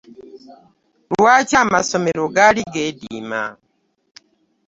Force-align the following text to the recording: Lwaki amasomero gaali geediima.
Lwaki 1.19 1.53
amasomero 1.63 2.23
gaali 2.35 2.61
geediima. 2.73 3.41